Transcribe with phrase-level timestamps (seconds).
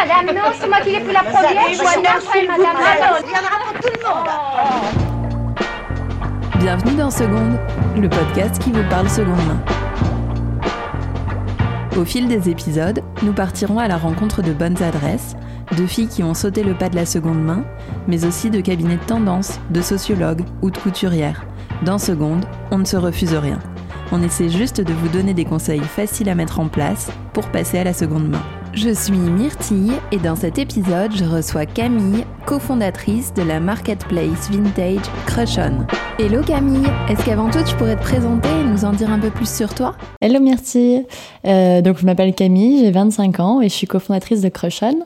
[0.00, 1.68] madame, non, c'est moi qui l'ai pris la première.
[1.68, 1.84] Je suis
[2.46, 2.76] madame.
[3.24, 4.28] il y en aura pour tout le monde.
[6.58, 7.58] Bienvenue dans Seconde,
[7.96, 9.62] le podcast qui vous parle seconde main.
[11.98, 15.36] Au fil des épisodes, nous partirons à la rencontre de bonnes adresses,
[15.76, 17.64] de filles qui ont sauté le pas de la seconde main,
[18.08, 21.44] mais aussi de cabinets de tendance, de sociologues ou de couturières.
[21.82, 23.58] Dans Seconde, on ne se refuse rien.
[24.12, 27.78] On essaie juste de vous donner des conseils faciles à mettre en place pour passer
[27.78, 28.42] à la seconde main.
[28.72, 35.02] Je suis Myrtille et dans cet épisode, je reçois Camille, cofondatrice de la marketplace vintage
[35.26, 35.86] Crushon.
[36.20, 39.30] Hello Camille, est-ce qu'avant tout tu pourrais te présenter et nous en dire un peu
[39.30, 39.96] plus sur toi?
[40.20, 41.04] Hello Myrtille,
[41.46, 45.00] euh, donc je m'appelle Camille, j'ai 25 ans et je suis cofondatrice de Crushon.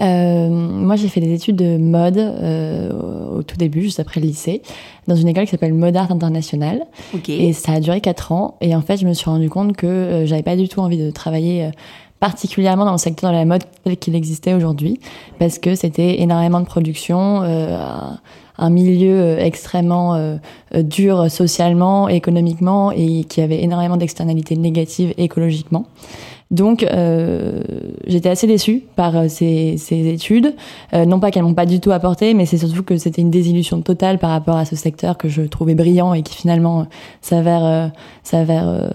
[0.00, 2.92] Euh, moi, j'ai fait des études de mode euh,
[3.36, 4.62] au tout début, juste après le lycée,
[5.06, 6.84] dans une école qui s'appelle Mode Art International.
[7.28, 8.56] Et ça a duré 4 ans.
[8.60, 10.98] Et en fait, je me suis rendu compte que euh, j'avais pas du tout envie
[10.98, 11.70] de travailler euh,
[12.20, 15.00] particulièrement dans le secteur de la mode tel qu'il existait aujourd'hui,
[15.38, 17.78] parce que c'était énormément de production, euh,
[18.58, 20.38] un milieu extrêmement
[20.74, 25.86] dur socialement, économiquement, et qui avait énormément d'externalités négatives écologiquement.
[26.50, 27.62] Donc, euh,
[28.06, 30.54] j'étais assez déçue par euh, ces, ces études.
[30.94, 33.30] Euh, non pas qu'elles m'ont pas du tout apporté, mais c'est surtout que c'était une
[33.30, 36.86] désillusion totale par rapport à ce secteur que je trouvais brillant et qui finalement
[37.20, 38.90] s'avère s'avère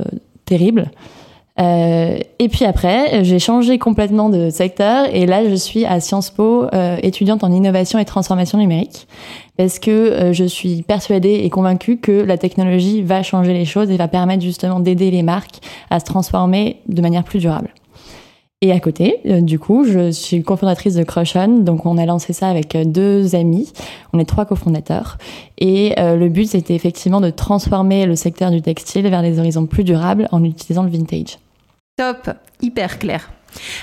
[0.45, 0.91] terrible.
[1.59, 6.31] Euh, et puis après, j'ai changé complètement de secteur et là, je suis à Sciences
[6.31, 9.07] Po, euh, étudiante en innovation et transformation numérique,
[9.57, 13.91] parce que euh, je suis persuadée et convaincue que la technologie va changer les choses
[13.91, 15.59] et va permettre justement d'aider les marques
[15.91, 17.69] à se transformer de manière plus durable.
[18.61, 22.47] Et à côté, du coup, je suis cofondatrice de Crushon, donc on a lancé ça
[22.47, 23.73] avec deux amis,
[24.13, 25.17] on est trois cofondateurs,
[25.57, 29.83] et le but c'était effectivement de transformer le secteur du textile vers des horizons plus
[29.83, 31.39] durables en utilisant le vintage.
[31.95, 33.29] Top, hyper clair.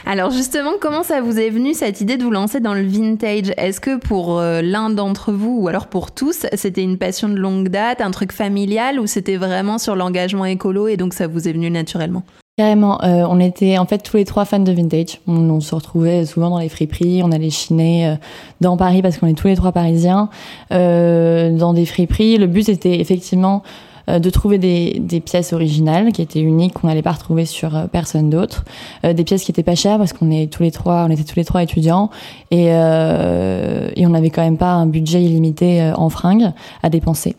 [0.04, 3.52] Alors justement, comment ça vous est venu cette idée de vous lancer dans le vintage?
[3.56, 7.36] Est-ce que pour euh, l'un d'entre vous, ou alors pour tous, c'était une passion de
[7.36, 11.46] longue date, un truc familial, ou c'était vraiment sur l'engagement écolo et donc ça vous
[11.46, 12.24] est venu naturellement?
[12.56, 15.20] Carrément, euh, on était en fait tous les trois fans de vintage.
[15.28, 18.14] On, se retrouvait souvent dans les friperies, on allait chiner euh,
[18.60, 20.30] dans Paris parce qu'on est tous les trois parisiens,
[20.70, 22.38] dans des friperies.
[22.38, 23.62] Le but était effectivement
[24.08, 27.86] de trouver des, des, pièces originales qui étaient uniques, qu'on n'allait pas retrouver sur euh,
[27.86, 28.64] personne d'autre,
[29.04, 31.24] euh, des pièces qui étaient pas chères parce qu'on est tous les trois, on était
[31.24, 32.10] tous les trois étudiants
[32.50, 36.50] et, et on n'avait quand même pas un budget illimité en fringues
[36.82, 37.36] à dépenser.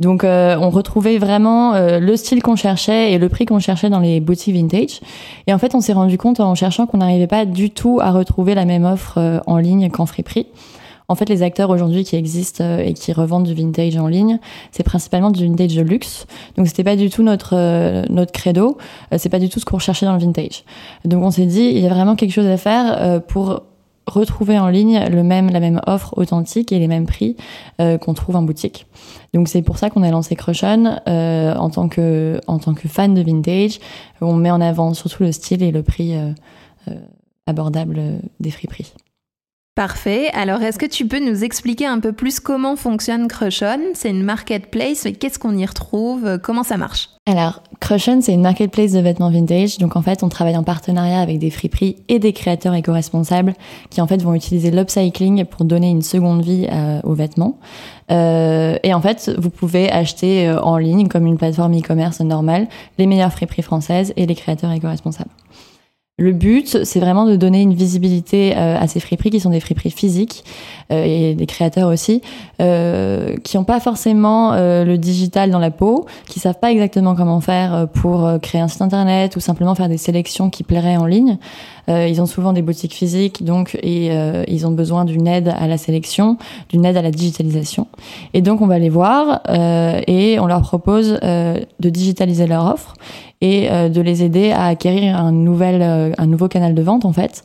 [0.00, 4.20] Donc on retrouvait vraiment le style qu'on cherchait et le prix qu'on cherchait dans les
[4.20, 5.00] boutiques vintage.
[5.46, 8.12] Et en fait, on s'est rendu compte en cherchant qu'on n'arrivait pas du tout à
[8.12, 10.46] retrouver la même offre en ligne qu'en friperie.
[11.08, 14.38] En fait, les acteurs aujourd'hui qui existent euh, et qui revendent du vintage en ligne,
[14.72, 16.26] c'est principalement du vintage de luxe.
[16.56, 18.76] Donc c'était pas du tout notre euh, notre credo,
[19.12, 20.64] euh, c'est pas du tout ce qu'on recherchait dans le vintage.
[21.04, 23.62] Donc on s'est dit il y a vraiment quelque chose à faire pour
[24.06, 27.36] retrouver en ligne le même la même offre authentique et les mêmes prix
[27.78, 28.86] qu'on trouve en boutique.
[29.34, 33.14] Donc c'est pour ça qu'on a lancé Crushon en tant que en tant que fan
[33.14, 33.80] de vintage,
[34.20, 36.14] on met en avant surtout le style et le prix
[37.46, 38.00] abordable
[38.38, 38.92] des friperies.
[39.76, 40.30] Parfait.
[40.32, 43.78] Alors, est-ce que tu peux nous expliquer un peu plus comment fonctionne Crushon?
[43.92, 46.38] C'est une marketplace, mais qu'est-ce qu'on y retrouve?
[46.42, 47.10] Comment ça marche?
[47.26, 49.76] Alors, Crushon, c'est une marketplace de vêtements vintage.
[49.76, 53.52] Donc, en fait, on travaille en partenariat avec des friperies et des créateurs éco-responsables
[53.90, 57.58] qui, en fait, vont utiliser l'upcycling pour donner une seconde vie euh, aux vêtements.
[58.10, 62.66] Euh, et en fait, vous pouvez acheter euh, en ligne, comme une plateforme e-commerce normale,
[62.96, 65.28] les meilleures friperies françaises et les créateurs éco-responsables.
[66.18, 69.60] Le but, c'est vraiment de donner une visibilité euh, à ces friperies qui sont des
[69.60, 70.44] friperies physiques
[70.90, 72.22] euh, et des créateurs aussi,
[72.58, 77.42] euh, qui n'ont pas forcément le digital dans la peau, qui savent pas exactement comment
[77.42, 81.36] faire pour créer un site internet ou simplement faire des sélections qui plairaient en ligne.
[81.88, 84.10] Ils ont souvent des boutiques physiques, donc et
[84.48, 86.36] ils ont besoin d'une aide à la sélection,
[86.68, 87.86] d'une aide à la digitalisation.
[88.34, 92.94] Et donc on va les voir et on leur propose de digitaliser leur offre
[93.40, 97.04] et euh, de les aider à acquérir un, nouvel, euh, un nouveau canal de vente
[97.04, 97.44] en fait.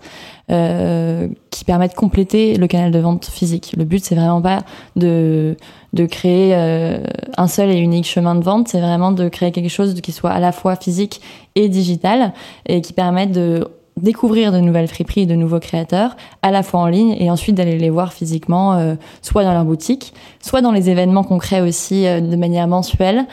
[0.49, 3.73] Euh, qui permet de compléter le canal de vente physique.
[3.77, 4.63] Le but, c'est vraiment pas
[4.97, 5.55] de,
[5.93, 7.03] de créer euh,
[7.37, 10.31] un seul et unique chemin de vente, c'est vraiment de créer quelque chose qui soit
[10.31, 11.21] à la fois physique
[11.55, 12.33] et digital
[12.65, 13.65] et qui permette de
[13.97, 17.77] découvrir de nouvelles friperies, de nouveaux créateurs, à la fois en ligne et ensuite d'aller
[17.77, 22.35] les voir physiquement, soit dans leur boutique, soit dans les événements qu'on crée aussi de
[22.35, 23.25] manière mensuelle.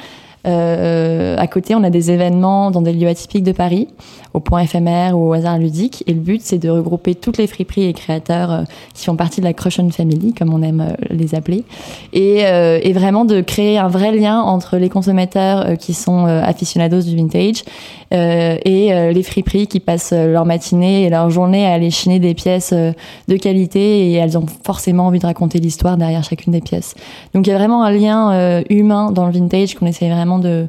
[0.49, 3.89] Euh, à côté, on a des événements dans des lieux atypiques de Paris,
[4.35, 6.03] au point éphémère ou au hasard ludique.
[6.07, 8.63] Et le but, c'est de regrouper toutes les friperies et créateurs euh,
[8.95, 11.65] qui font partie de la Crushon Family, comme on aime euh, les appeler,
[12.13, 17.15] et, et, vraiment de créer un vrai lien entre les consommateurs qui sont aficionados du
[17.15, 17.65] vintage
[18.11, 22.73] et les friperies qui passent leur matinée et leur journée à aller chiner des pièces
[22.73, 26.95] de qualité et elles ont forcément envie de raconter l'histoire derrière chacune des pièces.
[27.35, 30.67] Donc il y a vraiment un lien humain dans le vintage qu'on essaie vraiment de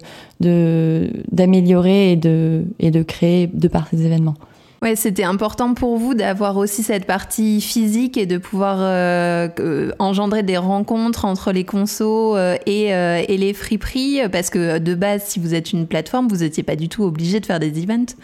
[1.32, 4.36] d'améliorer et de et de créer de par ces événements.
[4.82, 9.92] Ouais, c'était important pour vous d'avoir aussi cette partie physique et de pouvoir euh, euh,
[10.00, 15.24] engendrer des rencontres entre les consos euh, et, et, les friperies, parce que de base,
[15.26, 18.16] si vous êtes une plateforme, vous n'étiez pas du tout obligé de faire des events.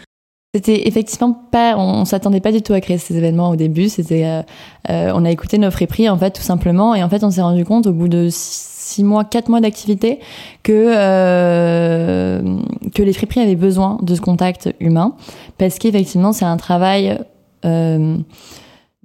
[0.54, 3.90] C'était effectivement pas, on, s'attendait pas du tout à créer ces événements au début.
[3.90, 4.42] C'était,
[4.88, 7.66] on a écouté nos friperies en fait tout simplement, et en fait on s'est rendu
[7.66, 10.20] compte au bout de six mois, quatre mois d'activité
[10.62, 12.40] que euh,
[12.94, 15.14] que les friperies avaient besoin de ce contact humain.
[15.58, 17.18] Parce qu'effectivement c'est un travail
[17.64, 18.16] euh,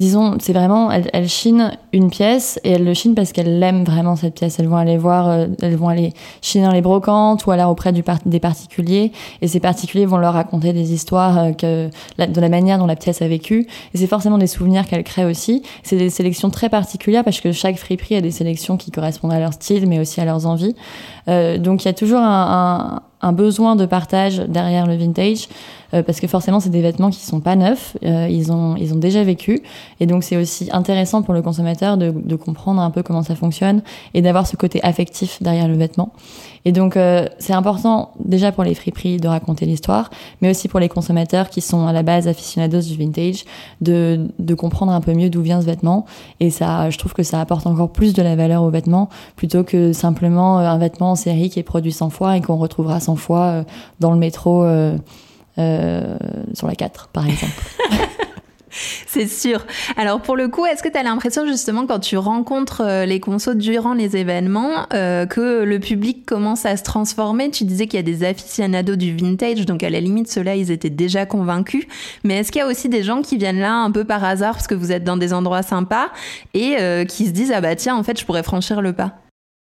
[0.02, 3.84] disons, c'est vraiment, elles, elles, chinent une pièce et elles le chinent parce qu'elles aiment
[3.84, 4.60] vraiment cette pièce.
[4.60, 7.94] Elles vont aller voir, euh, elles vont aller chiner dans les brocantes ou alors auprès
[7.94, 9.12] du des particuliers
[9.44, 12.96] et ces particuliers vont leur raconter des histoires euh, que, de la manière dont la
[12.96, 15.62] pièce a vécu et c'est forcément des souvenirs qu'elles créent aussi.
[15.84, 19.40] C'est des sélections très particulières parce que chaque friperie a des sélections qui correspondent à
[19.40, 20.76] leur style mais aussi à leurs envies.
[21.28, 25.48] Euh, donc il y a toujours un, un un besoin de partage derrière le vintage
[25.94, 28.94] euh, parce que forcément c'est des vêtements qui sont pas neufs, euh, ils ont ils
[28.94, 29.62] ont déjà vécu.
[30.00, 33.36] Et donc c'est aussi intéressant pour le consommateur de, de comprendre un peu comment ça
[33.36, 33.82] fonctionne
[34.14, 36.14] et d'avoir ce côté affectif derrière le vêtement.
[36.64, 40.80] Et donc euh, c'est important déjà pour les friperies de raconter l'histoire, mais aussi pour
[40.80, 43.46] les consommateurs qui sont à la base aficionados du vintage
[43.82, 46.06] de de comprendre un peu mieux d'où vient ce vêtement.
[46.40, 49.64] Et ça je trouve que ça apporte encore plus de la valeur au vêtement plutôt
[49.64, 53.16] que simplement un vêtement en série qui est produit 100 fois et qu'on retrouvera 100
[53.18, 53.64] fois euh,
[54.00, 54.98] dans le métro euh,
[55.58, 56.18] euh,
[56.54, 57.54] sur la 4, par exemple.
[59.06, 59.66] C'est sûr.
[59.98, 63.54] Alors pour le coup, est-ce que tu as l'impression justement quand tu rencontres les consos
[63.54, 67.52] durant les événements que le public commence à se transformer?
[67.52, 70.72] Tu disais qu'il y a des aficionados du vintage, donc à la limite ceux-là ils
[70.72, 71.84] étaient déjà convaincus.
[72.24, 74.54] Mais est-ce qu'il y a aussi des gens qui viennent là un peu par hasard
[74.54, 76.08] parce que vous êtes dans des endroits sympas
[76.54, 76.78] et
[77.10, 79.16] qui se disent ah bah tiens en fait je pourrais franchir le pas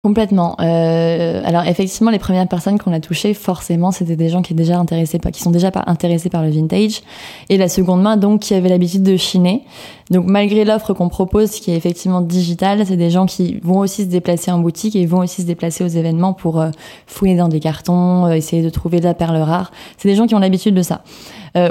[0.08, 0.56] Complètement.
[0.58, 4.62] Euh, alors effectivement, les premières personnes qu'on a touchées, forcément, c'était des gens qui étaient
[4.62, 7.02] déjà intéressés, qui sont déjà intéressés par le vintage,
[7.50, 9.64] et la seconde main, donc, qui avaient l'habitude de chiner.
[10.10, 14.04] Donc malgré l'offre qu'on propose, qui est effectivement digitale, c'est des gens qui vont aussi
[14.04, 16.70] se déplacer en boutique et vont aussi se déplacer aux événements pour euh,
[17.06, 19.70] fouiller dans des cartons, euh, essayer de trouver de la perle rare.
[19.98, 21.02] C'est des gens qui ont l'habitude de ça.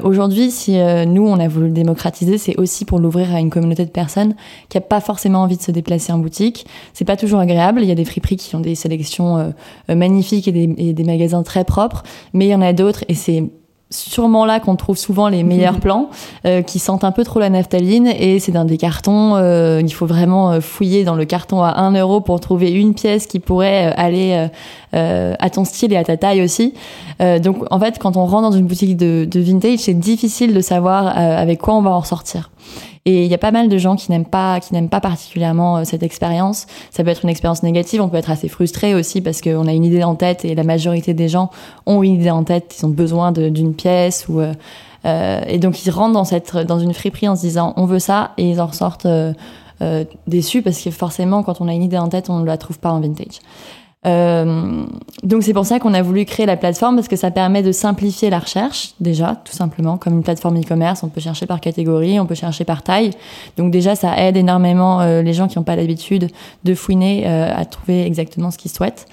[0.03, 0.75] Aujourd'hui, si
[1.07, 4.35] nous, on a voulu le démocratiser, c'est aussi pour l'ouvrir à une communauté de personnes
[4.67, 6.65] qui n'a pas forcément envie de se déplacer en boutique.
[6.91, 7.81] C'est pas toujours agréable.
[7.81, 9.53] Il y a des friperies qui ont des sélections
[9.87, 12.03] magnifiques et des, et des magasins très propres,
[12.33, 13.43] mais il y en a d'autres et c'est
[13.89, 16.09] sûrement là qu'on trouve souvent les meilleurs plans
[16.45, 19.93] euh, qui sentent un peu trop la naphtaline et c'est dans des cartons euh, il
[19.93, 23.39] faut vraiment euh, fouiller dans le carton à 1 euro pour trouver une pièce qui
[23.39, 24.49] pourrait aller
[24.93, 26.73] à ton style et à ta taille aussi.
[27.19, 30.61] Donc en fait quand on rentre dans une boutique de, de vintage c'est difficile de
[30.61, 32.49] savoir avec quoi on va en ressortir
[33.07, 35.77] et il y a pas mal de gens qui n'aiment pas, qui n'aiment pas particulièrement
[35.77, 36.67] euh, cette expérience.
[36.91, 39.71] Ça peut être une expérience négative, on peut être assez frustré aussi parce qu'on a
[39.71, 41.49] une idée en tête et la majorité des gens
[41.85, 44.53] ont une idée en tête, ils ont besoin d'une pièce ou euh,
[45.05, 47.99] euh, et donc ils rentrent dans cette dans une friperie en se disant on veut
[47.99, 49.33] ça et ils en ressortent euh,
[49.81, 52.57] euh déçus parce que forcément quand on a une idée en tête on ne la
[52.57, 53.39] trouve pas en vintage.
[54.05, 54.85] Euh,
[55.23, 57.71] donc c'est pour ça qu'on a voulu créer la plateforme parce que ça permet de
[57.71, 59.97] simplifier la recherche déjà tout simplement.
[59.97, 63.11] Comme une plateforme e-commerce on peut chercher par catégorie on peut chercher par taille.
[63.57, 66.29] Donc déjà ça aide énormément euh, les gens qui n'ont pas l'habitude
[66.63, 69.07] de fouiner euh, à trouver exactement ce qu'ils souhaitent.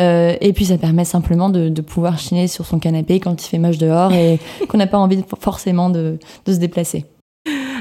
[0.00, 3.78] Et puis ça permet simplement de, pouvoir chiner sur son canapé quand il fait moche
[3.78, 7.04] dehors et qu'on n'a pas envie forcément de se déplacer.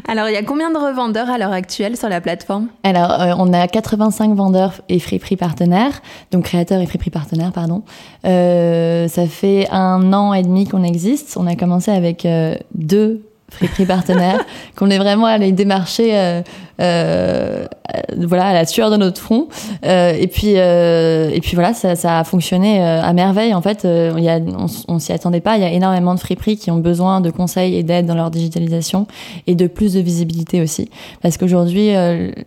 [0.07, 2.67] Alors, il y a combien de revendeurs à l'heure actuelle sur la plateforme?
[2.83, 6.01] Alors, euh, on a 85 vendeurs et friperies partenaires,
[6.31, 7.83] donc créateurs et friperies partenaires, pardon.
[8.25, 11.37] Euh, ça fait un an et demi qu'on existe.
[11.37, 14.43] On a commencé avec euh, deux friperies partenaires,
[14.75, 16.41] qu'on est vraiment allé démarcher euh,
[16.79, 19.47] voilà, à la sueur de notre front.
[19.85, 23.53] Euh, et, puis, euh, et puis voilà, ça, ça a fonctionné euh, à merveille.
[23.53, 25.57] En fait, on, on s'y attendait pas.
[25.57, 28.31] Il y a énormément de friperies qui ont besoin de conseils et d'aide dans leur
[28.31, 29.07] digitalisation
[29.47, 30.89] et de plus de visibilité aussi.
[31.21, 31.89] Parce qu'aujourd'hui,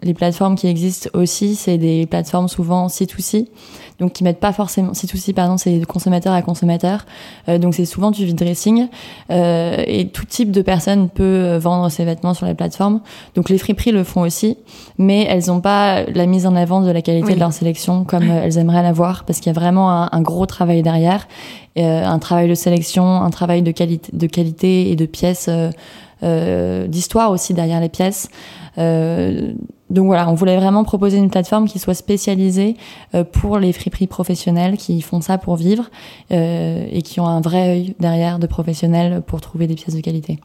[0.02, 3.46] les plateformes qui existent aussi, c'est des plateformes souvent C2C
[4.00, 7.04] donc qui mettent pas forcément si souci pardon c'est de consommateur à consommateur
[7.48, 8.88] euh, donc c'est souvent du vide dressing
[9.30, 13.00] euh, et tout type de personne peut vendre ses vêtements sur les plateformes
[13.34, 14.56] donc les friperies le font font aussi,
[14.98, 18.24] mais elles n'ont pas la mise en avant de la qualité de leur sélection comme
[18.24, 21.26] elles aimeraient l'avoir, parce qu'il y a vraiment un, gros travail derrière,
[21.76, 25.48] un travail de sélection, un travail de qualité, de qualité et de pièces,
[26.22, 28.28] d'histoire aussi derrière les pièces.
[28.78, 29.52] Euh,
[29.90, 32.76] donc voilà, on voulait vraiment proposer une plateforme qui soit spécialisée
[33.14, 35.90] euh, pour les friperies professionnels qui font ça pour vivre
[36.32, 40.00] euh, et qui ont un vrai œil derrière de professionnels pour trouver des pièces de
[40.00, 40.38] qualité.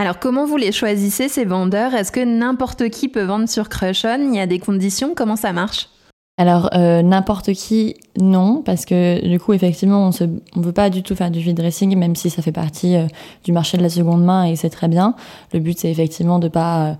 [0.00, 1.92] Alors comment vous les choisissez ces vendeurs?
[1.92, 4.30] Est-ce que n'importe qui peut vendre sur Crushon?
[4.32, 5.12] Il y a des conditions?
[5.14, 5.90] Comment ça marche?
[6.38, 11.14] Alors n'importe qui, non, parce que du coup effectivement on ne veut pas du tout
[11.14, 12.96] faire du vide dressing, même si ça fait partie
[13.44, 15.16] du marché de la seconde main et c'est très bien.
[15.52, 16.96] Le but c'est effectivement de pas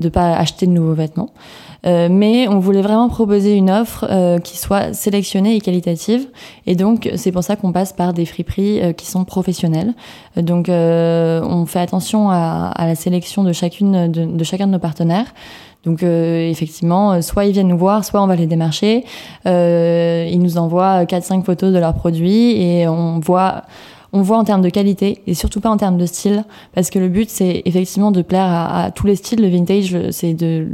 [0.00, 1.30] de pas acheter de nouveaux vêtements.
[1.86, 6.28] Euh, mais on voulait vraiment proposer une offre euh, qui soit sélectionnée et qualitative.
[6.66, 9.94] Et donc, c'est pour ça qu'on passe par des friperies euh, qui sont professionnelles.
[10.36, 15.26] Donc, on fait attention à, la sélection de, chacune, de, chacun de nos partenaires.
[15.84, 19.04] Donc effectivement, soit ils viennent nous voir, soit on va les démarcher.
[19.46, 23.62] ils nous envoient 4-5 photos de leurs produits et on voit
[24.12, 26.44] on voit en termes de qualité et surtout pas en termes de style,
[26.74, 29.40] parce que le but c'est effectivement de plaire à, tous les styles.
[29.40, 30.66] Le vintage, c'est de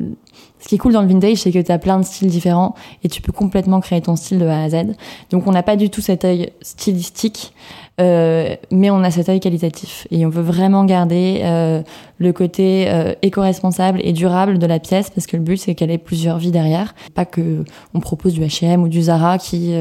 [0.66, 2.74] ce qui est cool dans le vintage, c'est que tu as plein de styles différents
[3.04, 4.96] et tu peux complètement créer ton style de A à Z.
[5.30, 7.54] Donc on n'a pas du tout cet œil stylistique,
[8.00, 11.82] euh, mais on a cet œil qualitatif et on veut vraiment garder euh,
[12.18, 15.92] le côté euh, éco-responsable et durable de la pièce parce que le but c'est qu'elle
[15.92, 17.62] ait plusieurs vies derrière, pas que
[17.94, 19.72] on propose du H&M ou du Zara qui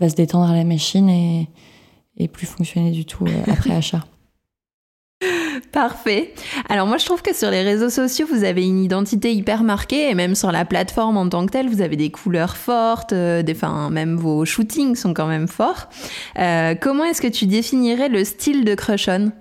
[0.00, 1.48] va se détendre à la machine et
[2.18, 4.04] et plus fonctionner du tout euh, après achat.
[5.72, 6.34] Parfait.
[6.68, 10.10] Alors moi je trouve que sur les réseaux sociaux vous avez une identité hyper marquée
[10.10, 13.42] et même sur la plateforme en tant que telle vous avez des couleurs fortes, euh,
[13.42, 13.56] des,
[13.90, 15.88] même vos shootings sont quand même forts.
[16.38, 19.32] Euh, comment est-ce que tu définirais le style de Crush On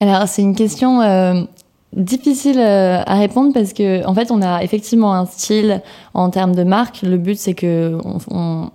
[0.00, 1.48] Alors c'est une question
[1.94, 6.64] difficile à répondre parce que en fait on a effectivement un style en termes de
[6.64, 7.00] marque.
[7.00, 8.70] Le but c'est que on, on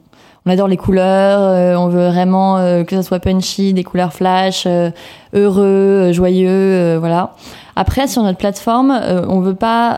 [0.50, 4.66] adore les couleurs, euh, on veut vraiment euh, que ça soit punchy, des couleurs flash,
[4.68, 4.92] euh,
[5.34, 7.36] heureux, joyeux, voilà.
[7.76, 8.92] Après, sur notre plateforme,
[9.28, 9.98] on veut pas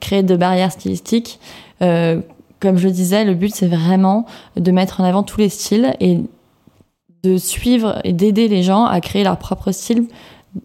[0.00, 1.40] créer de barrières stylistiques.
[1.78, 4.26] comme je le disais, le but c'est vraiment
[4.56, 6.20] de mettre en avant tous les styles et
[7.22, 10.04] de suivre et d'aider les gens à créer leur propre style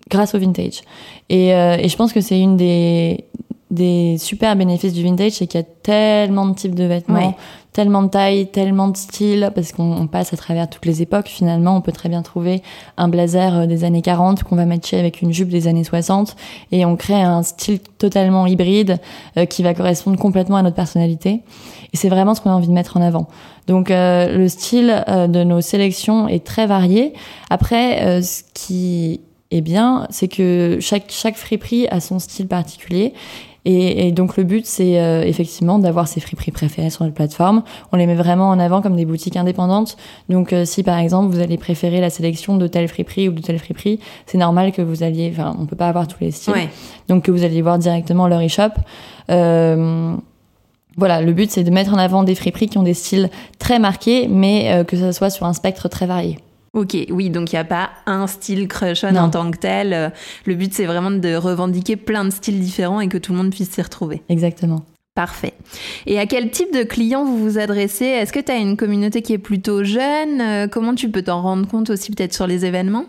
[0.10, 0.82] grâce au vintage.
[1.30, 3.24] Et je pense que c'est une des,
[3.70, 7.36] des super bénéfices du vintage, c'est qu'il y a tellement de types de vêtements,
[7.74, 11.28] tellement de tailles, tellement de styles, parce qu'on passe à travers toutes les époques.
[11.28, 12.64] Finalement, on peut très bien trouver
[12.96, 16.38] un blazer euh, des années 40 qu'on va matcher avec une jupe des années 60,
[16.72, 19.00] et on crée un style totalement hybride
[19.36, 21.42] euh, qui va correspondre complètement à notre personnalité.
[21.94, 23.28] Et c'est vraiment ce qu'on a envie de mettre en avant.
[23.68, 27.14] Donc euh, le style de nos sélections est très varié.
[27.50, 29.22] Après, ce qui
[29.52, 33.14] est bien, c'est que chaque chaque friperie a son style particulier
[33.70, 37.64] et, et donc le but, c'est euh, effectivement d'avoir ses friperies préférées sur notre plateforme.
[37.92, 39.98] On les met vraiment en avant comme des boutiques indépendantes.
[40.30, 43.42] Donc euh, si par exemple vous allez préférer la sélection de telle friperie ou de
[43.42, 46.70] telle friperie, c'est normal que vous alliez, enfin on peut pas avoir tous les styles,
[47.10, 48.72] donc que vous alliez voir directement leur e-shop.
[49.30, 50.16] Euh,
[50.96, 53.80] voilà, le but c'est de mettre en avant des friperies qui ont des styles très
[53.80, 56.40] marqués, mais que ça soit sur un spectre très varié.
[56.78, 60.14] Ok, oui, donc il n'y a pas un style crush on en tant que tel.
[60.46, 63.50] Le but, c'est vraiment de revendiquer plein de styles différents et que tout le monde
[63.50, 64.22] puisse s'y retrouver.
[64.30, 64.86] Exactement.
[65.16, 65.54] Parfait.
[66.06, 68.06] Et à quel type de clients vous vous adressez?
[68.06, 70.40] Est-ce que tu as une communauté qui est plutôt jeune?
[70.40, 73.08] Euh, Comment tu peux t'en rendre compte aussi peut-être sur les événements?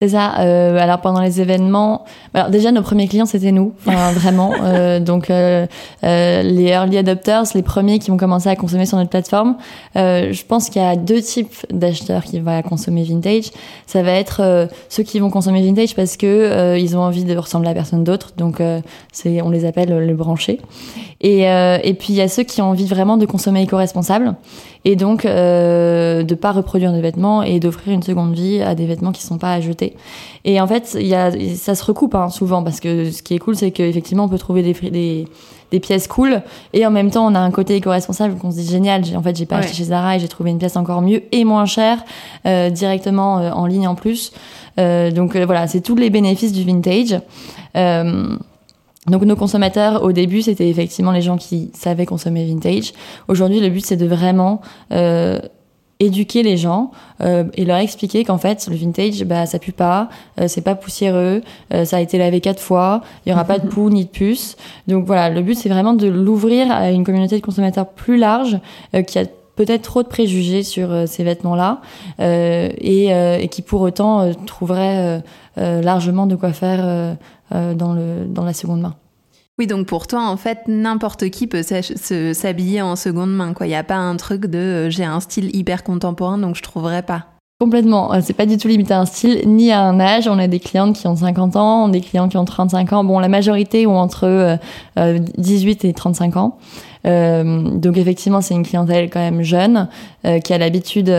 [0.00, 0.38] C'est ça.
[0.38, 4.52] Euh, alors pendant les événements, alors déjà nos premiers clients c'était nous, enfin vraiment.
[4.62, 5.66] Euh, donc euh,
[6.04, 9.56] euh, les early adopters, les premiers qui vont commencer à consommer sur notre plateforme.
[9.96, 13.50] Euh, je pense qu'il y a deux types d'acheteurs qui vont consommer vintage.
[13.88, 17.70] Ça va être ceux qui vont consommer vintage parce que ils ont envie de ressembler
[17.70, 18.34] à personne d'autre.
[18.36, 18.62] Donc
[19.10, 20.60] c'est, on les appelle le branché.
[21.20, 24.36] Et, et puis il y a ceux qui ont envie vraiment de consommer éco-responsable
[24.84, 28.86] et donc euh, de pas reproduire des vêtements et d'offrir une seconde vie à des
[28.86, 29.87] vêtements qui sont pas à jeter.
[30.44, 33.38] Et en fait, y a, ça se recoupe hein, souvent parce que ce qui est
[33.38, 35.28] cool, c'est qu'effectivement on peut trouver des, des,
[35.70, 36.42] des pièces cool
[36.72, 39.02] et en même temps on a un côté éco-responsable qu'on se dit génial.
[39.16, 41.44] En fait, j'ai pas acheté chez Zara et j'ai trouvé une pièce encore mieux et
[41.44, 42.04] moins chère
[42.46, 44.32] euh, directement euh, en ligne en plus.
[44.78, 47.20] Euh, donc euh, voilà, c'est tous les bénéfices du vintage.
[47.76, 48.36] Euh,
[49.06, 52.92] donc nos consommateurs au début c'était effectivement les gens qui savaient consommer vintage.
[53.26, 54.60] Aujourd'hui le but c'est de vraiment
[54.92, 55.40] euh,
[56.00, 56.90] éduquer les gens
[57.20, 60.08] euh, et leur expliquer qu'en fait le vintage bah ça pue pas,
[60.40, 61.42] euh, c'est pas poussiéreux,
[61.74, 64.10] euh, ça a été lavé quatre fois, il y aura pas de poux ni de
[64.10, 64.56] puces.
[64.86, 68.58] Donc voilà, le but c'est vraiment de l'ouvrir à une communauté de consommateurs plus large
[68.94, 69.24] euh, qui a
[69.56, 71.80] peut-être trop de préjugés sur ces vêtements-là
[72.20, 75.20] et, et, qui pour autant trouverait
[75.56, 77.16] largement de quoi faire
[77.50, 78.94] dans, le, dans la seconde main.
[79.58, 83.52] Oui, donc pour toi, en fait, n'importe qui peut s'habiller en seconde main.
[83.60, 86.62] Il n'y a pas un truc de euh, j'ai un style hyper contemporain, donc je
[86.62, 87.26] trouverais pas.
[87.60, 88.14] Complètement.
[88.14, 90.28] Euh, c'est pas du tout limité à un style ni à un âge.
[90.28, 93.02] On a des clientes qui ont 50 ans, des clients qui ont 35 ans.
[93.02, 94.58] Bon, la majorité ont entre
[94.96, 96.58] 18 et 35 ans.
[97.04, 99.88] donc effectivement, c'est une clientèle quand même jeune
[100.44, 101.10] qui a l'habitude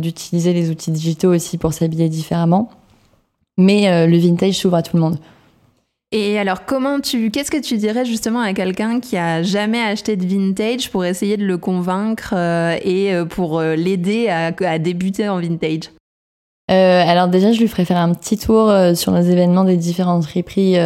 [0.00, 2.70] d'utiliser les outils digitaux aussi pour s'habiller différemment.
[3.56, 5.18] Mais le vintage s'ouvre à tout le monde.
[6.16, 10.14] Et alors, comment tu, qu'est-ce que tu dirais justement à quelqu'un qui a jamais acheté
[10.14, 14.78] de vintage pour essayer de le convaincre euh, et euh, pour euh, l'aider à, à,
[14.78, 15.90] débuter en vintage?
[16.68, 20.76] Alors déjà, je lui ferais faire un petit tour sur les événements des différentes friperies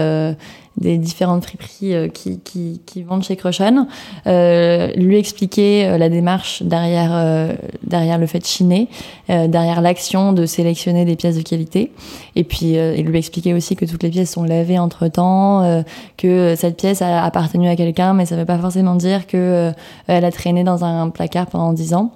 [0.81, 3.87] des différentes friperies euh, qui, qui, qui, vendent chez Crochan,
[4.27, 8.89] euh, lui expliquer euh, la démarche derrière, euh, derrière le fait de chiner,
[9.29, 11.93] derrière l'action de sélectionner des pièces de qualité,
[12.37, 15.83] et puis et lui expliquer aussi que toutes les pièces sont lavées entre temps,
[16.17, 19.73] que cette pièce a appartenu à quelqu'un, mais ça ne veut pas forcément dire que
[20.07, 22.13] elle a traîné dans un placard pendant dix ans.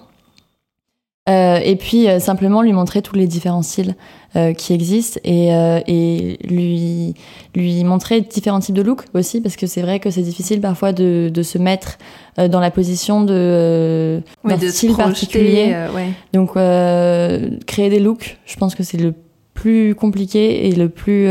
[1.29, 3.95] Euh, et puis euh, simplement lui montrer tous les différents styles
[4.35, 5.50] euh, qui existent et,
[5.87, 7.14] et lui
[7.55, 10.93] lui montrer différents types de looks aussi parce que c'est vrai que c'est difficile parfois
[10.93, 11.99] de, de se mettre
[12.38, 15.76] dans la position de d'un style particulier.
[15.95, 16.09] Ouais.
[16.33, 19.14] Donc créer des looks, je pense que c'est le
[19.55, 21.29] plus compliqué et le plus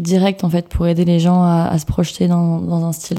[0.00, 3.18] direct en fait pour aider les gens à, à se projeter dans, dans un style.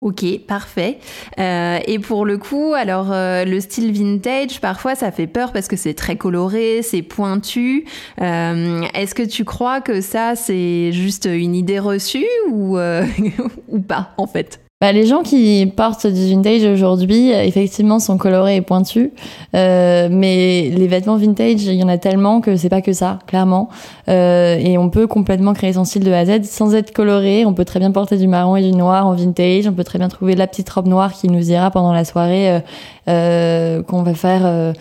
[0.00, 0.98] Ok, parfait.
[1.38, 5.68] Euh, et pour le coup, alors euh, le style vintage, parfois ça fait peur parce
[5.68, 7.84] que c'est très coloré, c'est pointu.
[8.22, 12.78] Euh, Est-ce que tu crois que ça c'est juste une idée reçue ou,
[13.68, 14.60] ou pas en fait?
[14.80, 19.10] Bah, les gens qui portent du vintage aujourd'hui, effectivement, sont colorés et pointus.
[19.54, 23.18] Euh, mais les vêtements vintage, il y en a tellement que c'est pas que ça,
[23.26, 23.68] clairement.
[24.08, 27.44] Euh, et on peut complètement créer son style de A à Z sans être coloré.
[27.44, 29.66] On peut très bien porter du marron et du noir en vintage.
[29.66, 32.50] On peut très bien trouver la petite robe noire qui nous ira pendant la soirée
[32.50, 32.60] euh,
[33.08, 34.72] euh qu'on va faire euh,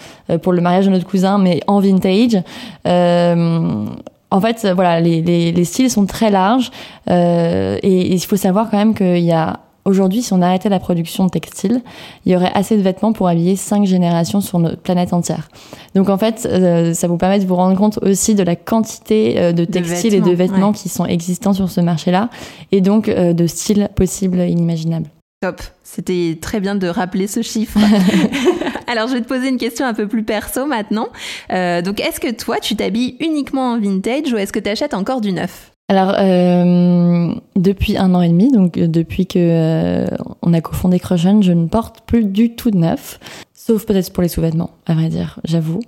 [0.41, 2.41] pour le mariage de notre cousin, mais en vintage.
[2.87, 3.85] Euh,
[4.31, 6.71] en fait, voilà, les, les, les, styles sont très larges
[7.09, 10.79] euh, et il faut savoir quand même qu'il y a Aujourd'hui, si on arrêtait la
[10.79, 11.81] production textile,
[12.23, 15.49] il y aurait assez de vêtements pour habiller cinq générations sur notre planète entière.
[15.95, 19.39] Donc en fait, euh, ça vous permet de vous rendre compte aussi de la quantité
[19.39, 22.29] euh, de textiles et de vêtements qui sont existants sur ce marché-là,
[22.71, 25.07] et donc euh, de styles possibles et inimaginables.
[25.41, 27.79] Top, c'était très bien de rappeler ce chiffre.
[28.87, 31.07] Alors je vais te poser une question un peu plus perso maintenant.
[31.49, 35.19] donc est-ce que toi, tu t'habilles uniquement en vintage ou est-ce que tu achètes encore
[35.19, 35.71] du neuf?
[35.89, 40.05] Alors, euh, depuis un an et demi, donc euh, depuis que euh,
[40.43, 43.19] on a cofondé Crochan, je ne porte plus du tout de neuf,
[43.55, 45.79] sauf peut-être pour les sous-vêtements, à vrai dire, j'avoue.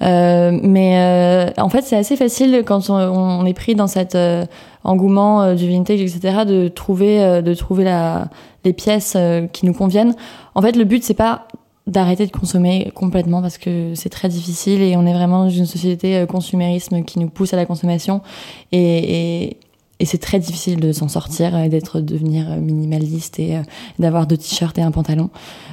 [0.00, 4.16] Euh, mais en fait, c'est assez facile quand on, on, est pris dans cet
[4.82, 8.28] engouement du vintage, etc., de trouver, de trouver la,
[8.64, 9.14] les pièces
[9.52, 10.14] qui nous conviennent.
[10.54, 11.48] En fait, le but c'est pas
[11.90, 15.66] d'arrêter de consommer complètement parce que c'est très difficile et on est vraiment dans une
[15.66, 18.22] société euh, consumérisme qui nous pousse à la consommation
[18.72, 19.56] et, et,
[20.02, 23.62] c'est très difficile de s'en sortir et d'être devenir minimaliste et euh,
[23.98, 25.28] d'avoir deux t-shirts et un pantalon.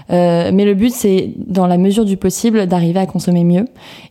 [0.09, 3.65] Euh, mais le but c'est dans la mesure du possible d'arriver à consommer mieux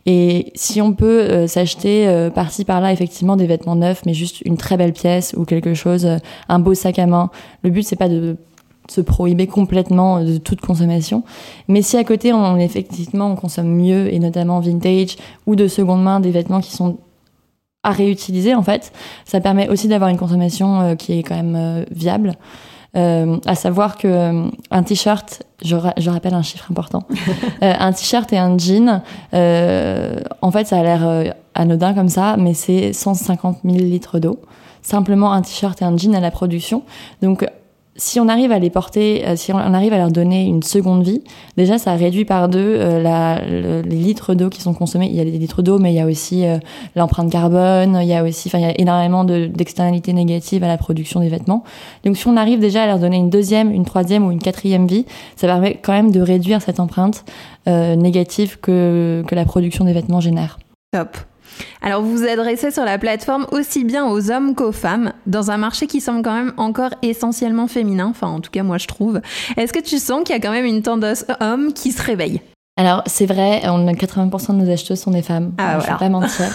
[0.05, 4.41] et si on peut euh, s'acheter euh, par-ci par-là effectivement des vêtements neufs mais juste
[4.41, 6.07] une très belle pièce ou quelque chose
[6.49, 7.31] un beau sac à main.
[7.63, 8.37] Le but c'est pas de
[8.91, 11.23] se prohiber complètement de toute consommation.
[11.67, 16.03] Mais si à côté, on, effectivement, on consomme mieux, et notamment vintage ou de seconde
[16.03, 16.97] main, des vêtements qui sont
[17.83, 18.91] à réutiliser, en fait,
[19.25, 22.33] ça permet aussi d'avoir une consommation euh, qui est quand même euh, viable.
[22.95, 27.03] Euh, à savoir que euh, un t-shirt, je, je, rappelle un chiffre important,
[27.61, 32.93] un t-shirt et un jean, en fait, ça a l'air anodin comme ça, mais c'est
[32.93, 34.39] 150 000 litres d'eau
[34.87, 36.83] simplement un t-shirt et un jean à la production.
[37.21, 37.45] Donc
[37.97, 41.03] si on arrive à les porter, euh, si on arrive à leur donner une seconde
[41.03, 41.23] vie,
[41.57, 45.07] déjà ça réduit par deux euh, les litres d'eau qui sont consommés.
[45.07, 46.59] Il y a des litres d'eau, mais il y a aussi euh,
[46.95, 50.77] l'empreinte carbone, il y a aussi, enfin il y a énormément d'externalités négatives à la
[50.77, 51.63] production des vêtements.
[52.05, 54.87] Donc si on arrive déjà à leur donner une deuxième, une troisième ou une quatrième
[54.87, 55.05] vie,
[55.35, 57.25] ça permet quand même de réduire cette empreinte
[57.65, 60.57] négative que, que la production des vêtements génère.
[60.93, 61.17] Top.
[61.81, 65.57] Alors vous vous adressez sur la plateforme aussi bien aux hommes qu'aux femmes, dans un
[65.57, 69.21] marché qui semble quand même encore essentiellement féminin, enfin en tout cas moi je trouve.
[69.57, 72.41] Est-ce que tu sens qu'il y a quand même une tendance homme qui se réveille?
[72.79, 75.53] Alors c'est vrai, on a 80% de nos acheteuses sont des femmes.
[75.57, 76.45] Ah, je vais pas mentir.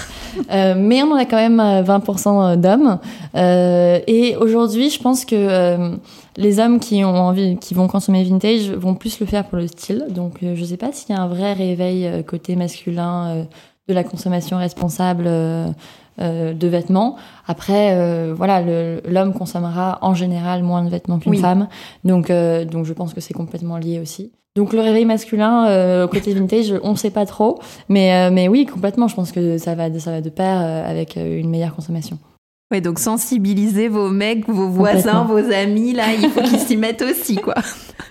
[0.53, 3.01] euh, mais on en a quand même 20% euh, d'hommes.
[3.35, 5.97] Euh, et aujourd'hui, je pense que euh,
[6.37, 9.67] les hommes qui ont envie, qui vont consommer vintage, vont plus le faire pour le
[9.67, 10.07] style.
[10.11, 13.45] Donc je sais pas s'il y a un vrai réveil côté masculin
[13.89, 15.73] de la consommation responsable euh,
[16.19, 17.17] de vêtements.
[17.47, 18.63] Après, voilà,
[19.05, 21.69] l'homme consommera en général moins de vêtements qu'une femme,
[22.05, 24.33] donc donc je pense que c'est complètement lié aussi.
[24.55, 28.49] Donc le réveil masculin euh, côté vintage, on ne sait pas trop, mais euh, mais
[28.49, 29.09] oui complètement.
[29.09, 32.19] Je pense que ça va ça va de pair euh, avec euh, une meilleure consommation.
[32.71, 37.03] Oui, donc sensibiliser vos mecs, vos voisins, vos amis, là, il faut qu'ils s'y mettent
[37.03, 37.55] aussi, quoi.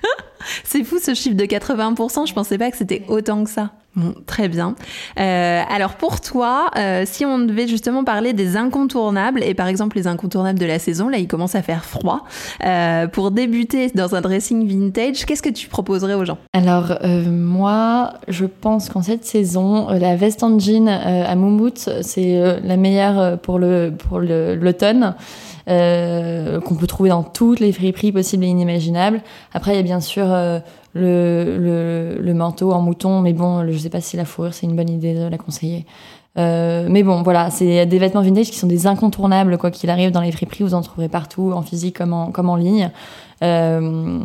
[0.72, 3.72] C'est fou ce chiffre de 80%, je pensais pas que c'était autant que ça.
[3.94, 4.76] Bon, très bien.
[5.20, 9.98] Euh, alors pour toi, euh, si on devait justement parler des incontournables, et par exemple
[9.98, 12.24] les incontournables de la saison, là il commence à faire froid,
[12.64, 16.38] euh, pour débuter dans un dressing vintage, qu'est-ce que tu proposerais aux gens?
[16.54, 22.78] Alors moi, je pense qu'en cette saison, la veste en jean à moumoute, c'est la
[22.78, 25.16] meilleure pour le pour l'automne.
[25.68, 29.22] qu'on peut trouver dans toutes les friperies possibles et inimaginables.
[29.54, 30.26] Après, il y a bien sûr
[30.94, 34.66] le, le, le, manteau en mouton, mais bon, je sais pas si la fourrure c'est
[34.66, 35.86] une bonne idée de la conseiller.
[36.38, 40.12] Euh, mais bon, voilà, c'est des vêtements vintage qui sont des incontournables, quoi qu'il arrive
[40.12, 42.90] dans les friperies, vous en trouverez partout, en physique comme en, comme en ligne.
[43.44, 44.20] Euh,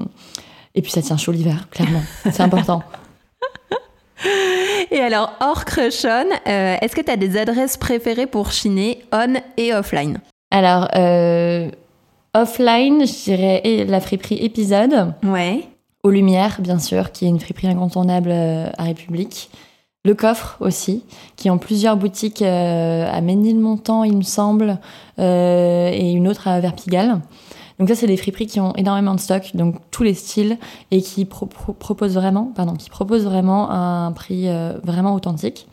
[0.75, 2.83] et puis ça tient chaud l'hiver, clairement, c'est important.
[4.91, 6.27] Et alors, hors crush euh,
[6.81, 10.21] est-ce que tu as des adresses préférées pour chiner on et offline?
[10.51, 11.69] Alors, euh,
[12.35, 15.13] offline, je dirais la friperie épisode.
[15.25, 15.65] Ouais.
[16.07, 19.51] Aux Lumières, bien sûr, qui est une friperie incontournable euh, à République.
[20.05, 21.03] Le Coffre aussi,
[21.35, 24.79] qui ont plusieurs boutiques euh, à Ménilmontant, il me semble,
[25.19, 27.21] euh, et une autre à Verpigal.
[27.81, 30.59] Donc ça, c'est des friperies qui ont énormément de stock, donc tous les styles,
[30.93, 34.47] et qui proposent vraiment, pardon, qui proposent vraiment un prix
[34.85, 35.67] vraiment authentique.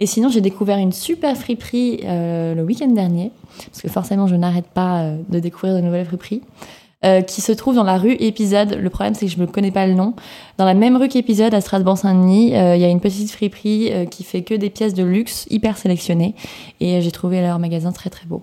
[0.00, 3.32] Et sinon, j'ai découvert une super friperie le week-end dernier,
[3.66, 6.40] parce que forcément, je n'arrête pas de découvrir de nouvelles friperies.
[7.04, 8.78] Euh, qui se trouve dans la rue Épisode.
[8.80, 10.14] Le problème, c'est que je ne connais pas le nom.
[10.56, 14.06] Dans la même rue qu'Épisode, à Strasbourg-Saint-Denis, euh, il y a une petite friperie euh,
[14.06, 16.34] qui fait que des pièces de luxe hyper sélectionnées.
[16.80, 18.42] Et j'ai trouvé leur magasin très très beau.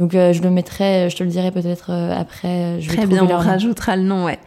[0.00, 2.80] Donc euh, je le mettrai, je te le dirai peut-être euh, après.
[2.80, 4.38] Je Très bien, on rajoutera le nom, ouais.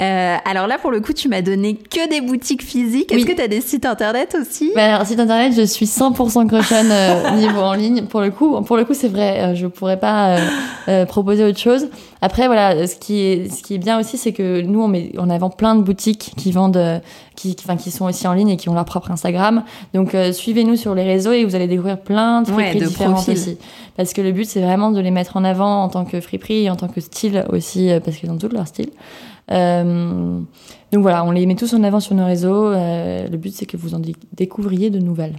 [0.00, 3.10] Euh, alors là, pour le coup, tu m'as donné que des boutiques physiques.
[3.10, 4.70] Est-ce que tu as des sites internet aussi?
[4.76, 8.02] Bah, alors, site internet, je suis 100% Crushon euh, niveau en ligne.
[8.02, 10.36] Pour le coup, pour le coup, c'est vrai, je pourrais pas
[11.08, 11.88] proposer autre chose.
[12.22, 15.10] Après, voilà, ce qui est, ce qui est bien aussi, c'est que nous, on met
[15.18, 17.00] en avant plein de boutiques qui vendent
[17.40, 19.64] qui, enfin, qui sont aussi en ligne et qui ont leur propre Instagram.
[19.94, 23.56] Donc euh, suivez-nous sur les réseaux et vous allez découvrir plein de friperies différentes aussi.
[23.96, 26.64] Parce que le but c'est vraiment de les mettre en avant en tant que friperie
[26.64, 28.90] et en tant que style aussi, euh, parce qu'ils ont tout leur style.
[29.52, 30.38] Euh,
[30.92, 32.70] donc voilà, on les met tous en avant sur nos réseaux.
[32.72, 35.36] le but c'est que vous en découvriez de nouvelles.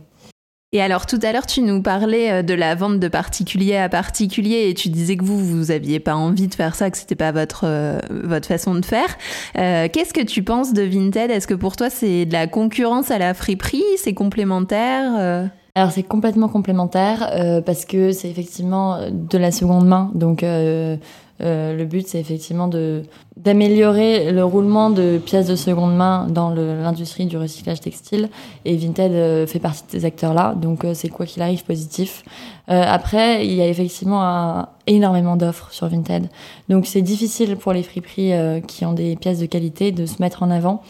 [0.73, 3.89] Et alors tout à l'heure, tu nous parlais euh, de la vente de particulier à
[3.89, 7.15] particulier et tu disais que vous, vous aviez pas envie de faire ça, que c'était
[7.15, 9.17] pas votre euh, votre façon de faire.
[9.57, 11.29] Euh, Qu'est-ce que tu penses de Vinted?
[11.29, 13.83] Est-ce que pour toi c'est de la concurrence à la friperie?
[13.97, 15.45] C'est complémentaire euh?
[15.75, 20.95] alors c'est complètement complémentaire euh, parce que c'est effectivement de la seconde main, donc euh,
[21.41, 23.03] euh, le but, c'est effectivement de
[23.37, 28.29] d'améliorer le roulement de pièces de seconde main dans l'industrie du recyclage textile.
[28.65, 32.23] Et Vinted euh, fait partie de ces acteurs-là, donc euh, c'est quoi qu'il arrive positif.
[32.67, 36.29] après, il y a effectivement un, énormément d'offres sur Vinted,
[36.69, 38.31] donc c'est difficile pour les friperies
[38.65, 40.81] qui ont des pièces de qualité de se mettre en avant.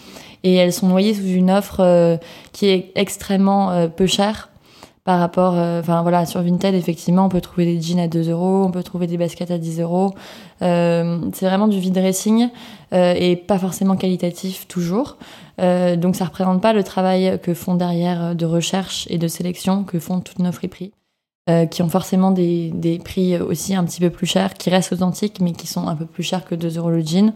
[0.43, 2.19] Et elles sont noyées sous une offre
[2.51, 4.50] qui est extrêmement peu chère
[5.03, 8.29] par rapport, euh, enfin voilà, sur Vinted, effectivement, on peut trouver des jeans à 2
[8.29, 10.13] euros, on peut trouver des baskets à 10 euros.
[10.61, 12.49] Euh, c'est vraiment du vide dressing
[12.93, 15.17] euh, et pas forcément qualitatif toujours.
[15.59, 19.83] Euh, donc ça représente pas le travail que font derrière de recherche et de sélection
[19.83, 20.91] que font toutes nos friperies.
[21.49, 24.93] Euh, qui ont forcément des, des, prix aussi un petit peu plus chers, qui restent
[24.93, 27.33] authentiques, mais qui sont un peu plus chers que 2 euros le jean.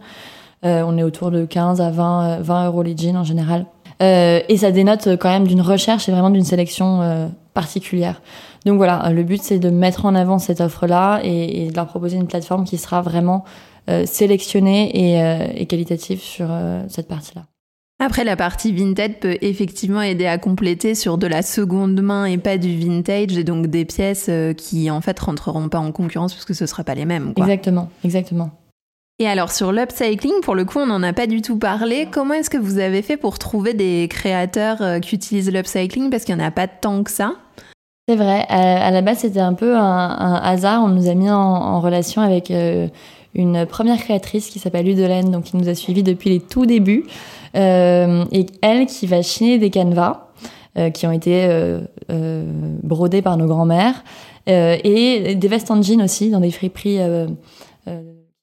[0.62, 3.66] on est autour de 15 à 20, 20 euros les jeans en général.
[3.98, 8.20] et ça dénote quand même d'une recherche et vraiment d'une sélection particulière.
[8.66, 12.16] Donc voilà, le but c'est de mettre en avant cette offre-là et, de leur proposer
[12.16, 13.44] une plateforme qui sera vraiment
[13.88, 17.46] euh, sélectionnée et, euh, qualitative sur euh, cette partie-là.
[17.98, 22.36] Après, la partie vintage peut effectivement aider à compléter sur de la seconde main et
[22.36, 26.44] pas du vintage, et donc des pièces qui en fait rentreront pas en concurrence parce
[26.44, 27.32] que ce sera pas les mêmes.
[27.36, 28.50] Exactement, exactement.
[29.18, 32.06] Et alors sur l'upcycling, pour le coup, on n'en a pas du tout parlé.
[32.10, 36.10] Comment est-ce que vous avez fait pour trouver des créateurs qui utilisent l'upcycling?
[36.10, 37.34] Parce qu'il n'y en a pas tant que ça.
[38.08, 38.46] C'est vrai.
[38.48, 40.84] À, la base, c'était un peu un, hasard.
[40.84, 42.86] On nous a mis en, relation avec euh,
[43.34, 47.04] une première créatrice qui s'appelle Udelaine, donc qui nous a suivis depuis les tout débuts.
[47.56, 50.28] Euh, et elle qui va chiner des canevas
[50.78, 51.48] euh, qui ont été
[52.84, 54.04] brodés par nos grands-mères
[54.46, 57.00] et des vestes en jean aussi dans des friperies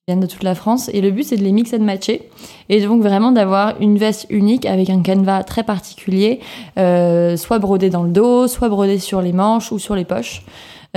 [0.09, 0.89] viennent de toute la France.
[0.91, 2.29] Et le but, c'est de les mixer et de matcher.
[2.67, 6.41] Et donc vraiment d'avoir une veste unique avec un canevas très particulier,
[6.77, 10.43] euh, soit brodé dans le dos, soit brodé sur les manches ou sur les poches.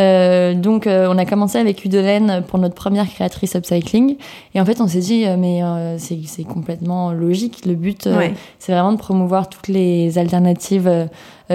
[0.00, 4.16] Euh, donc, euh, on a commencé avec Udelen pour notre première créatrice upcycling.
[4.56, 5.62] Et en fait, on s'est dit, mais
[5.98, 7.64] c'est complètement logique.
[7.64, 8.08] Le but,
[8.58, 11.08] c'est vraiment de promouvoir toutes les alternatives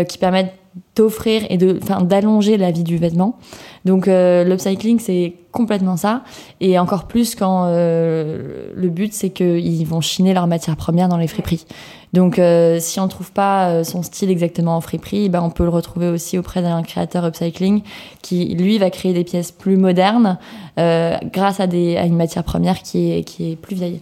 [0.08, 0.54] qui permettent
[0.96, 3.38] d'offrir et de, enfin, d'allonger la vie du vêtement.
[3.84, 6.24] Donc, l'upcycling, c'est complètement ça.
[6.60, 11.28] Et encore plus quand le but, c'est qu'ils vont chiner leurs matières premières dans les
[11.28, 11.66] friperies.
[12.14, 15.64] Donc, euh, si on trouve pas euh, son style exactement en friperie, ben, on peut
[15.64, 17.84] le retrouver aussi auprès d'un créateur upcycling
[18.22, 20.38] qui, lui, va créer des pièces plus modernes
[20.78, 24.02] euh, grâce à, des, à une matière première qui est, qui est plus vieille.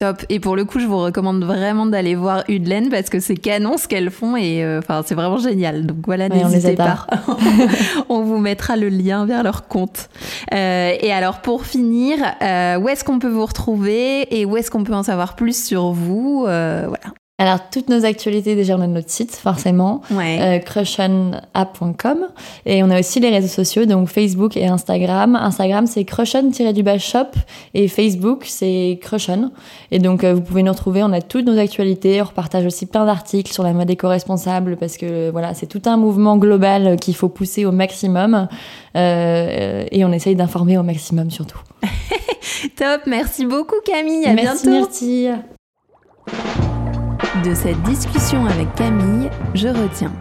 [0.00, 0.24] Top.
[0.30, 3.76] Et pour le coup, je vous recommande vraiment d'aller voir Udlen parce que c'est canon
[3.76, 5.84] ce qu'elles font et enfin c'est vraiment génial.
[5.84, 7.06] Donc voilà, n'hésitez pas.
[8.08, 10.08] on vous mettra le lien vers leur compte.
[10.52, 14.94] et alors pour finir, où est-ce qu'on peut vous retrouver et où est-ce qu'on peut
[14.94, 17.12] en savoir plus sur vous Voilà.
[17.40, 20.38] Alors, toutes nos actualités, déjà, on a notre site, forcément, ouais.
[20.42, 22.26] euh, crushonapp.com.
[22.66, 25.34] Et on a aussi les réseaux sociaux, donc Facebook et Instagram.
[25.36, 27.28] Instagram, c'est crushon-shop
[27.72, 29.52] et Facebook, c'est crushon.
[29.90, 32.20] Et donc, euh, vous pouvez nous retrouver, on a toutes nos actualités.
[32.20, 35.96] On repartage aussi plein d'articles sur la mode éco-responsable parce que, voilà, c'est tout un
[35.96, 38.48] mouvement global qu'il faut pousser au maximum.
[38.98, 41.60] Euh, et on essaye d'informer au maximum, surtout.
[42.76, 44.86] Top, merci beaucoup Camille, à merci, bientôt.
[44.86, 45.28] Merci,
[47.44, 50.12] de cette discussion avec Camille, je retiens.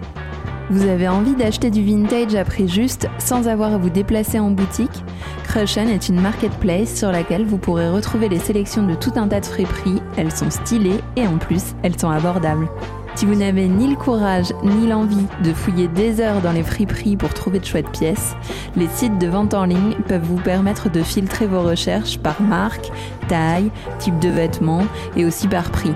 [0.70, 4.52] Vous avez envie d'acheter du vintage à prix juste sans avoir à vous déplacer en
[4.52, 5.04] boutique?
[5.44, 9.40] Crushen est une marketplace sur laquelle vous pourrez retrouver les sélections de tout un tas
[9.40, 10.02] de friperies.
[10.18, 12.70] Elles sont stylées et en plus, elles sont abordables.
[13.16, 17.18] Si vous n'avez ni le courage ni l'envie de fouiller des heures dans les friperies
[17.18, 18.36] pour trouver de chouettes pièces,
[18.78, 22.92] les sites de vente en ligne peuvent vous permettre de filtrer vos recherches par marque,
[23.28, 24.86] taille, type de vêtements
[25.18, 25.94] et aussi par prix.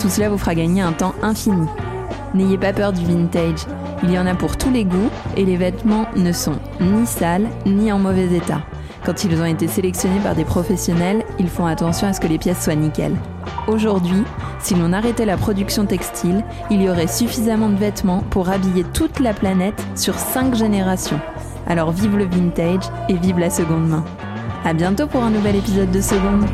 [0.00, 1.66] Tout cela vous fera gagner un temps infini.
[2.34, 3.66] N'ayez pas peur du vintage,
[4.02, 7.48] il y en a pour tous les goûts et les vêtements ne sont ni sales
[7.66, 8.62] ni en mauvais état.
[9.04, 12.38] Quand ils ont été sélectionnés par des professionnels, ils font attention à ce que les
[12.38, 13.14] pièces soient nickel.
[13.66, 14.24] Aujourd'hui,
[14.58, 19.20] si l'on arrêtait la production textile, il y aurait suffisamment de vêtements pour habiller toute
[19.20, 21.20] la planète sur 5 générations.
[21.66, 24.04] Alors vive le vintage et vive la seconde main.
[24.64, 26.46] A bientôt pour un nouvel épisode de Seconde.